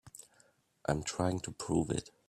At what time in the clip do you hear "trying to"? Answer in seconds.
1.03-1.51